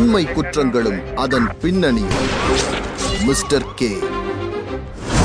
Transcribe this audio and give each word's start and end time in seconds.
உண்மை 0.00 0.26
குற்றங்களும் 0.26 1.14
அதன் 1.14 1.46
பின்னணியும் 1.62 2.28
mister 3.26 3.64
K. 3.74 3.98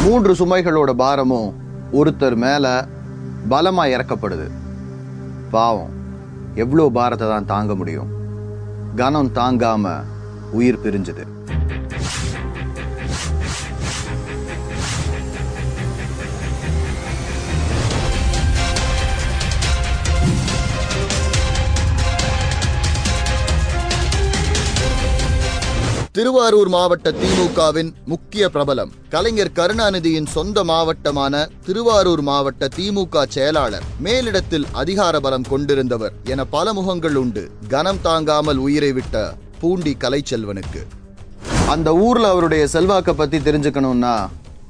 மூன்று 0.04 0.34
சுமைகளோட 0.34 0.92
பாரமும் 0.92 1.54
ஒருத்தர் 1.94 2.36
மேல 2.36 2.88
பலமா 3.50 3.86
இறக்கப்படுது. 3.86 4.48
பாவம். 5.52 5.90
எவ்வளோ 6.56 6.90
பாரத்தை 6.94 7.28
தான் 7.28 7.46
தாங்க 7.46 7.76
முடியும். 7.76 8.10
கனம் 8.96 9.32
தாங்காம 9.34 10.04
உயிர் 10.52 10.80
பிரிஞ்சுது. 10.84 11.26
திருவாரூர் 26.16 26.70
மாவட்ட 26.70 27.12
திமுகவின் 27.12 27.90
முக்கிய 28.06 28.50
பிரபலம் 28.50 28.92
கலைஞர் 29.10 29.52
கருணாநிதியின் 29.56 30.26
சொந்த 30.26 30.64
மாவட்டமான 30.64 31.34
திருவாரூர் 31.66 32.22
மாவட்ட 32.22 32.70
திமுக 32.76 33.24
செயலாளர் 33.28 33.84
மேலிடத்தில் 34.04 34.66
அதிகார 34.72 35.20
பலம் 35.20 35.46
கொண்டிருந்தவர் 35.50 36.14
என 36.24 36.46
பல 36.46 36.74
முகங்கள் 36.74 37.16
உண்டு. 37.16 37.44
கனம் 37.68 38.02
தாங்காமல் 38.02 38.58
உயிரை 38.58 38.92
விட்ட 38.92 39.36
பூண்டி 39.60 39.98
கலைச்செல்வனுக்கு. 40.00 40.84
அந்த 41.68 41.96
ஊர்ல 41.96 42.30
அவருடைய 42.30 42.68
செல்வாக்க 42.74 43.14
பத்தி 43.14 43.38
தெரிஞ்சுக்கணும்னா 43.38 44.16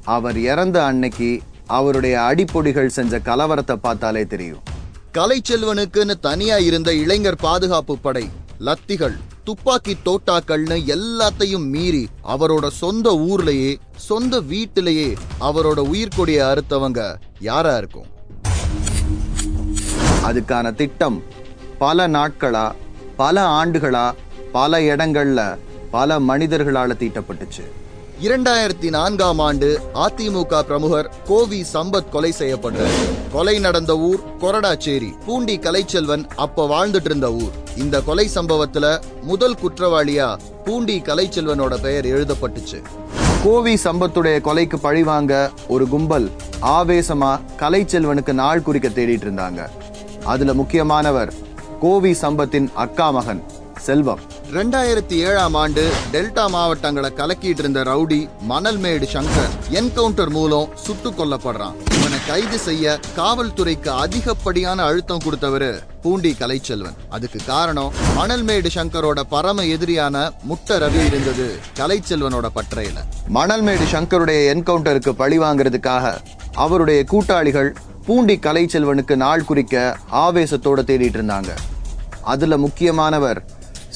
அவர் 0.04 0.38
இறந்த 0.38 0.84
அன்னைக்கு 0.84 1.30
அவருடைய 1.66 2.16
அடிப்பொடிகள் 2.20 2.96
செஞ்ச 2.96 3.18
கலவரத்தை 3.18 3.76
பார்த்தாலே 3.86 4.24
தெரியும். 4.26 4.64
கலைச்செல்வனுக்குன்னு 5.12 6.16
தனியா 6.20 6.58
இருந்த 6.58 6.92
இளைஞர் 6.94 7.40
பாதுகாப்பு 7.46 7.96
படை 7.98 8.26
லத்திகள் 8.60 9.16
துப்பாக்கி 9.44 9.96
தோட்டாக்கள்னு 10.04 10.76
எல்லாத்தையும் 10.86 11.66
மீறி 11.68 12.08
அவரோட 12.24 12.68
சொந்த 12.68 13.10
ஊர்லயே 13.12 13.78
சொந்த 13.96 14.40
வீட்டிலேயே 14.40 15.16
அவரோட 15.40 15.80
உயிர்கொடிய 15.88 16.38
அறுத்தவங்க 16.46 17.18
யாரா 17.40 17.76
இருக்கும்? 17.76 18.06
அதுக்கான 20.24 20.74
திட்டம் 20.74 21.22
பல 21.78 22.08
நாட்களா 22.08 22.72
பல 23.16 23.42
ஆண்டுகளா 23.42 24.14
பல 24.52 24.80
இடங்கள்ல 24.80 25.58
பல 25.90 26.20
மனிதர்களால 26.20 26.92
தீட்டப்பட்டுச்சு. 26.92 27.64
இரண்டாயிரத்தி 28.22 28.90
நான்காம் 28.90 29.38
ஆண்டு 29.38 29.80
அதிமுக 29.94 30.60
பிரமுகர் 30.62 31.10
கோவி 31.26 31.64
சம்பத் 31.72 32.08
கொலை 32.08 32.32
செய்யப்படுறார் 32.38 32.94
கொலை 33.32 33.58
நடந்த 33.58 33.98
ஊர் 33.98 34.20
கொரடாச்சேரி 34.38 35.10
பூண்டி 35.26 35.58
கலைச்செல்வன் 35.58 36.28
அப்ப 36.36 36.66
வாழ்ந்துட்டு 36.66 37.04
இருந்த 37.04 37.32
ஊர். 37.32 37.50
இந்த 37.76 38.00
கொலை 38.00 38.28
சம்பவத்துல 38.34 39.02
முதல் 39.22 39.56
குற்றவாளியா 39.62 40.38
பூண்டி 40.64 41.00
கலைச்செல்வனோட 41.00 41.80
பெயர் 41.80 42.06
எழுதப்பட்டுச்சு. 42.06 42.80
கோவி 43.44 43.74
சம்பத்துடைய 43.74 44.40
கொலைக்கு 44.40 44.76
பழிவாங்க 44.76 45.50
ஒரு 45.68 45.88
கும்பல் 45.88 46.30
ஆவேசமா 46.60 47.40
கலைச்செல்வனுக்கு 47.58 48.32
நாள் 48.32 48.62
குறிக்க 48.62 48.88
தேடிட்டு 48.88 49.28
இருந்தாங்க 49.28 49.68
அதுல 50.24 50.54
முக்கியமானவர் 50.54 51.32
கோவி 51.80 52.12
சம்பத்தின் 52.12 52.72
அக்கா 52.74 53.10
மகன். 53.10 53.42
செல்வம். 53.80 54.20
ரெண்டாயிரத்தி 54.52 55.16
ஏழாம் 55.28 55.54
ஆண்டு 55.54 55.82
டெல்டா 56.12 56.48
மாவட்டங்களை 56.48 57.10
கலக்கிட்டு 57.16 57.58
இருந்த 57.58 57.82
ரவுடி 57.82 58.28
மணல்மேடு 58.48 59.06
சங்கர் 59.12 59.52
என்கவுண்டர் 59.70 60.30
மூலம் 60.30 60.68
சுட்டு 60.74 61.10
கொல்லப்படுறான். 61.10 61.76
இவனை 61.96 62.18
கைது 62.26 62.58
செய்ய 62.58 62.98
காவல்துறைக்கு 63.16 63.88
அதிகப்படியான 63.88 64.82
அழுத்தம் 64.82 65.22
கொடுத்தவரு 65.24 65.70
பூண்டி 66.02 66.36
கலைச்செல்வன். 66.38 66.96
அதுக்கு 67.08 67.40
காரணம் 67.46 67.92
மணல்மேடு 68.18 68.70
சங்கரோட 68.74 69.20
பரம 69.28 69.62
எதிரியான 69.62 70.30
முட்ட 70.42 70.78
ரவி 70.78 71.04
இருந்தது 71.06 71.58
கலைச்செல்வனோட 71.78 72.48
பற்றையில. 72.54 72.98
மணல்மேடு 73.34 73.86
சங்கருடைய 73.94 74.40
என்கவுண்டருக்கு 74.54 75.10
பழி 75.10 75.38
வாங்குறதுக்காக 75.38 76.16
அவருடைய 76.52 77.04
கூட்டாளிகள் 77.04 77.76
பூண்டி 78.06 78.38
கலைச்செல்வனுக்கு 78.42 79.16
நாள் 79.16 79.44
குறிக்க 79.44 79.96
ஆவேசத்தோட 80.12 80.80
தேடிட்டு 80.90 81.18
இருந்தாங்க. 81.20 81.52
அதுல 82.22 82.56
முக்கியமானவர் 82.56 83.44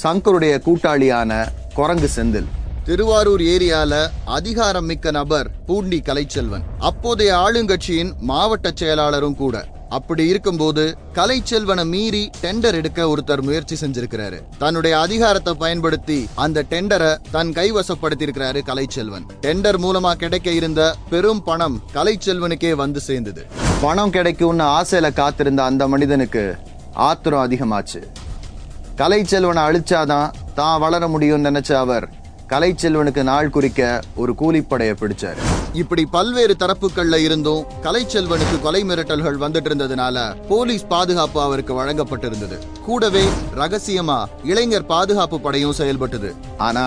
சங்கருடைய 0.02 0.54
கூட்டாளியான 0.66 1.32
குரங்கு 1.74 2.08
செந்தில். 2.16 2.48
திருவாரூர் 2.84 3.42
ஏரியால 3.54 3.94
அதிகாரம் 4.24 4.84
மிக்க 4.84 5.10
நபர் 5.10 5.50
பூண்டி 5.66 5.98
கலைச்செல்வன். 6.06 6.64
அப்போதைய 6.78 7.32
ஆளுங்கட்சியின் 7.34 8.12
மாவட்ட 8.30 8.72
செயலாளரும் 8.80 9.36
கூட. 9.42 9.66
அப்படி 9.88 10.24
இருக்கும்போது 10.26 10.82
கலைச்செல்வனை 11.14 11.84
மீறி 11.84 12.30
டெண்டர் 12.42 12.76
எடுக்க 12.80 13.06
ஒருத்தர் 13.12 13.42
முயற்சி 13.42 13.76
செஞ்சிருக்கிறாரு. 13.80 14.38
தன்னுடைய 14.58 14.94
அதிகாரத்தை 14.98 15.54
பயன்படுத்தி 15.54 16.18
அந்த 16.34 16.64
டெண்டரை 16.70 17.12
தன் 17.30 17.52
கைவசப்படுத்தியிருக்கிறாரு 17.58 18.62
கலைச்செல்வன். 18.70 19.26
டெண்டர் 19.46 19.78
மூலமா 19.84 20.12
கிடைக்க 20.12 20.50
இருந்த 20.50 20.94
பெரும் 21.10 21.42
பணம் 21.42 21.82
கலைச்செல்வனுக்கே 21.94 22.72
வந்து 22.82 23.00
சேர்ந்தது. 23.00 23.44
பணம் 23.80 24.10
கிடைக்கும்னு 24.10 24.64
ஆசையில 24.78 25.12
காத்திருந்த 25.12 25.62
அந்த 25.62 25.88
மனிதனுக்கு 25.88 26.44
ஆத்திரம் 27.08 27.44
அதிகமாச்சு. 27.46 28.02
கலைச்செல்வனை 29.00 29.62
அழிச்சாதான் 29.66 30.32
தான் 30.54 30.80
வளர 30.80 31.04
முடியும்னு 31.08 31.48
நினைச்ச 31.48 31.70
அவர் 31.82 32.06
கலைச்செல்வனுக்கு 32.50 33.22
நாள் 33.28 33.50
குறிக்க 33.54 33.80
ஒரு 34.22 34.32
கூலிப்படையை 34.40 34.94
பிடிச்சாரு. 35.02 35.40
இப்படி 35.72 36.02
பல்வேறு 36.14 36.56
தரப்புகள்ல 36.62 37.18
இருந்தும் 37.26 37.62
கலைச்செல்வனுக்கு 37.84 38.56
கொலை 38.60 38.82
மிரட்டல்கள் 38.84 39.40
வந்துட்டு 39.44 39.70
இருந்ததுனால 39.70 40.26
போலீஸ் 40.48 40.84
பாதுகாப்பு 40.88 41.40
அவருக்கு 41.46 41.74
வழங்கப்பட்டிருந்தது. 41.80 42.58
கூடவே 42.86 43.24
ரகசியமா 43.60 44.18
இளைஞர் 44.52 44.86
பாதுகாப்பு 44.86 45.40
படையும் 45.40 45.78
செயல்பட்டது. 45.80 46.32
ஆனா 46.68 46.86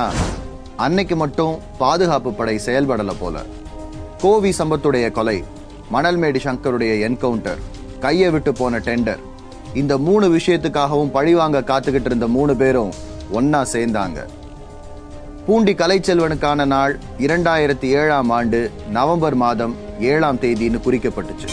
அன்னைக்கு 0.85 1.15
மட்டும் 1.15 1.57
பாதுகாப்பு 1.83 2.33
படை 2.33 2.59
செயல்படல 2.65 3.13
போல. 3.19 3.45
கோவி 4.21 4.53
சம்பத்துடைய 4.57 5.11
கொலை 5.11 5.37
மணல்மேடு 5.93 6.41
சங்கருடைய 6.47 6.93
என்கவுண்டர் 7.09 7.63
கையை 7.99 8.29
விட்டு 8.29 8.53
போன 8.53 8.79
டெண்டர் 8.89 9.21
இந்த 9.73 9.97
மூணு 9.97 10.35
விஷயத்துக்காகவும் 10.35 11.11
பழிவாங்க 11.11 11.61
காத்துக்கிட்டு 11.61 12.05
இருந்த 12.05 12.27
மூணு 12.27 12.55
பேரும் 12.55 12.93
ஒன்னா 13.33 13.65
சேர்ந்தாங்க. 13.73 14.19
பூண்டி 15.45 15.73
கலைச்செல்வனுக்கான 15.73 16.65
நாள் 16.65 16.99
இரண்டாயிரத்தி 17.17 17.87
ஏழாம் 18.01 18.29
ஆண்டு 18.29 18.71
நவம்பர் 18.89 19.35
மாதம் 19.35 19.75
ஏழாம் 19.99 20.39
தேதின்னு 20.39 20.79
குறிக்கப்பட்டுச்சு. 20.85 21.49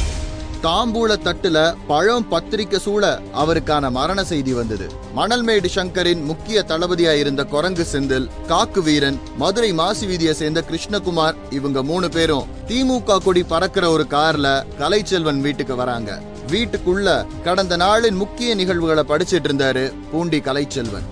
தாம்பூல 0.64 1.12
தட்டுல 1.26 1.58
பழம் 1.90 2.26
பத்திரிக்கை 2.28 2.78
சூழ 2.78 3.02
அவருக்கான 3.42 3.90
மரண 3.90 4.24
செய்தி 4.30 4.52
வந்தது. 4.52 4.86
மணல்மேடு 5.16 5.68
சங்கரின் 5.74 6.22
முக்கிய 6.30 6.64
தளபதியா 6.68 7.12
இருந்த 7.20 7.44
குரங்கு 7.44 7.84
செந்தில் 7.92 8.26
காக்கு 8.50 8.82
வீரன் 8.82 9.18
மதுரை 9.42 9.70
மாசி 9.72 10.06
வீதியை 10.06 10.34
சேர்ந்த 10.40 10.62
கிருஷ்ணகுமார் 10.70 11.38
இவங்க 11.50 11.82
மூணு 11.82 12.08
பேரும் 12.08 12.48
திமுக 12.68 13.18
கொடி 13.18 13.42
பறக்கிற 13.42 13.90
ஒரு 13.90 14.06
கார்ல 14.10 14.50
கலைச்செல்வன் 14.80 15.40
வீட்டுக்கு 15.40 15.76
வராங்க. 15.76 16.20
வீட்டுக்குள்ள 16.52 17.08
கடந்த 17.44 17.76
நாளின் 17.76 18.20
முக்கிய 18.22 18.54
நிகழ்வுகளை 18.54 19.04
படிச்சிட்டு 19.08 19.48
இருந்தாரு 19.50 19.86
பூண்டி 20.12 20.40
கலைச்செல்வன். 20.40 21.08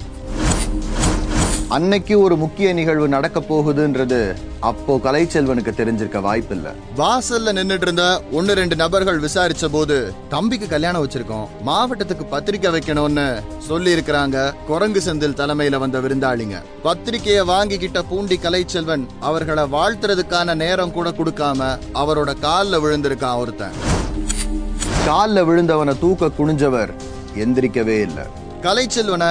அன்னைக்கு 1.76 2.20
ஒரு 2.20 2.36
முக்கிய 2.36 2.72
நிகழ்வு 2.72 3.08
நடக்க 3.08 3.40
போகுதுன்றது 3.40 4.34
அப்போ 4.60 4.96
கலைச்செல்வனுக்கு 4.96 5.72
தெரிஞ்சிருக்க 5.80 6.18
வாய்ப்பில்ல. 6.26 6.68
வாசல்ல 6.96 7.52
நின்னுட்டு 7.58 7.80
இருந்த 7.80 8.22
ஒன்னு 8.32 8.54
ரெண்டு 8.54 8.76
நபர்கள் 8.76 9.20
விசாரிச்ச 9.20 9.68
போது 9.70 10.12
தம்பிக்கு 10.28 10.68
கல்யாணம் 10.68 11.08
வச்சிருக்கோம் 11.08 11.44
மாவட்டத்துக்கு 11.66 12.24
பத்திரிக்கை 12.30 12.72
வைக்கணும்னு 12.72 13.26
சொல்லி 13.58 13.94
இருக்கிறாங்க 13.96 14.54
குரங்கு 14.66 15.02
செந்தில் 15.06 15.38
தலைமையில 15.42 15.78
வந்த 15.78 16.00
விருந்தாளிங்க. 16.00 16.62
பத்திரிக்கைய 16.84 17.44
வாங்கிக்கிட்ட 17.52 18.02
பூண்டி 18.08 18.36
கலைச்செல்வன் 18.36 19.06
அவர்களை 19.20 19.64
வாழ்த்துறதுக்கான 19.76 20.54
நேரம் 20.54 20.92
கூட 20.92 21.10
கொடுக்காம 21.10 21.78
அவரோட 21.94 22.32
கால்ல 22.46 22.82
விழுந்திருக்கான் 22.86 23.38
ஒருத்தன். 23.38 23.78
கால்ல 25.06 25.44
விழுந்தவனை 25.50 25.98
தூக்க 25.98 26.26
குனிஞ்சவர் 26.26 26.92
எந்திரிக்கவே 27.34 28.00
இல்லை. 28.00 28.26
கலைச்செல்வனை 28.62 29.28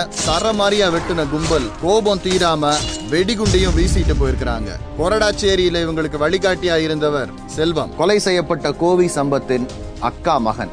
மாதிரியா 0.56 0.88
வெட்டின 0.90 1.22
கும்பல் 1.30 1.66
கோபம் 1.82 2.22
தீராம 2.26 2.70
வெடிகுண்டையும் 3.12 3.74
வீசிட்டு 3.78 4.14
போயிருக்கிறாங்க. 4.20 4.70
கொரடாச்சேரியில 5.00 5.82
இவங்களுக்கு 5.86 6.18
வழிகாட்டியா 6.24 6.76
இருந்தவர் 6.78 7.30
செல்வம். 7.46 7.96
கொலை 7.96 8.20
செய்யப்பட்ட 8.20 8.72
கோவி 8.72 9.08
சம்பத்தின் 9.16 9.66
அக்கா 10.00 10.38
மகன். 10.38 10.72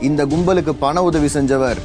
இந்த 0.00 0.26
கும்பலுக்கு 0.26 0.70
பண 0.70 1.02
உதவி 1.02 1.26
செஞ்சவர் 1.26 1.80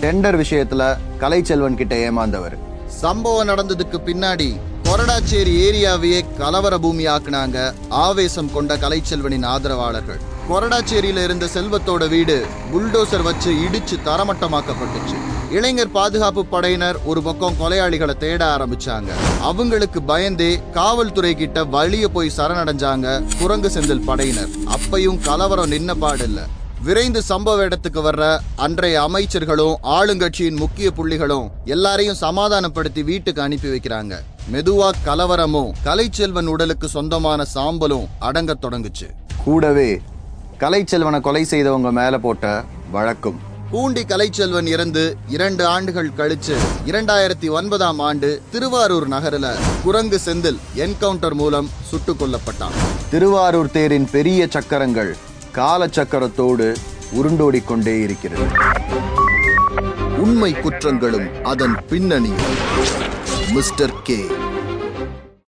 டெண்டர் 0.00 0.38
விஷயத்துல 0.42 0.82
கலைச்செல்வன் 1.20 1.80
கிட்ட 1.80 1.94
ஏமாந்தவர். 2.10 2.56
சம்பவம் 2.86 3.48
நடந்ததுக்கு 3.48 4.00
பின்னாடி 4.10 4.50
கொரடாச்சேரி 4.82 5.54
ஏரியாவையே 5.66 6.20
கலவர 6.38 6.74
பூமி 6.78 7.06
ஆக்குனாங்க 7.06 7.58
ஆவேசம் 7.88 8.52
கொண்ட 8.52 8.76
கலைச்செல்வனின் 8.76 9.46
ஆதரவாளர்கள். 9.54 10.22
கொரடாச்சேரியில 10.48 11.22
இருந்த 11.24 11.46
செல்வத்தோட 11.54 12.08
வீடு 12.08 12.46
புல்டோசர் 12.72 13.22
வச்சு 13.22 13.50
இடிச்சு 13.52 13.96
தரமட்டமாக்கப்பட்டுச்சு. 14.04 15.16
இளைஞர் 15.50 15.90
பாதுகாப்பு 15.90 16.46
படையினர் 16.46 16.98
ஒரு 17.04 17.22
பக்கம் 17.22 17.54
கொலையாளிகளை 17.60 18.16
தேட 18.16 18.56
ஆரம்பிச்சாங்க. 18.56 19.10
அவங்களுக்கு 19.40 20.02
பயந்தே 20.02 20.60
காவல்துறை 20.72 21.34
கிட்ட 21.34 21.64
வழிய 21.64 22.08
போய் 22.08 22.30
சரணடைஞ்சாங்க 22.36 23.22
குரங்கு 23.38 23.68
செந்தில் 23.68 24.04
படையினர். 24.04 24.48
அப்பையும் 24.76 25.18
கலவரம் 25.24 25.70
நின்ன 25.70 25.94
பாடில்ல. 26.00 26.40
விரைந்து 26.82 27.22
சம்பவ 27.28 27.56
இடத்துக்கு 27.56 28.10
வர்ற 28.10 28.38
அன்றைய 28.56 28.96
அமைச்சர்களும் 29.00 29.74
ஆளுங்கட்சியின் 29.82 30.56
முக்கிய 30.56 30.90
புள்ளிகளும் 30.96 31.50
எல்லாரையும் 31.64 32.14
சமாதானப்படுத்தி 32.14 33.02
வீட்டுக்கு 33.02 33.42
அனுப்பி 33.42 33.68
வைக்கிறாங்க. 33.68 34.14
மெதுவா 34.52 34.90
கலவரமும் 35.06 35.72
கலைச்செல்வன் 35.84 36.46
உடலுக்கு 36.46 36.88
சொந்தமான 36.88 37.44
சாம்பலும் 37.54 38.06
அடங்கத் 38.20 38.64
தொடங்குச்சு. 38.64 39.08
கூடவே 39.44 40.00
கலைச்செல்வனை 40.60 41.20
கொலை 41.20 41.44
செய்தவங்க 41.44 41.92
மேல 41.92 42.18
போட்ட 42.18 42.64
வழக்கும். 42.92 43.38
பூண்டி 43.70 44.02
கலைச்செல்வன் 44.02 44.66
இறந்து 44.66 45.16
இரண்டு 45.28 45.66
ஆண்டுகள் 45.66 46.10
கழிச்சு 46.16 46.56
இரண்டாயிரத்தி 46.86 47.50
ஒன்பதாம் 47.50 47.98
ஆண்டு 47.98 48.42
திருவாரூர் 48.52 49.08
நகரில் 49.08 49.46
குரங்கு 49.84 50.20
செந்தில் 50.24 50.58
என்கவுண்டர் 50.76 51.32
மூலம் 51.32 51.70
சுட்டுக் 51.82 52.22
கொல்லப்பட்டான். 52.22 52.76
திருவாரூர் 53.10 53.70
தேரின் 53.70 54.08
பெரிய 54.10 54.46
சக்கரங்கள் 54.50 55.16
கால 55.52 55.86
சக்கரத்தோடு 55.86 56.76
உருண்டோடிக் 57.14 57.64
கொண்டே 57.64 58.00
இருக்கிறது. 58.00 58.42
உண்மை 60.16 60.52
குற்றங்களும் 60.52 61.42
அதன் 61.42 61.76
பின்னணியும் 61.90 62.56
மிஸ்டர் 63.52 64.02
கே. 64.02 64.24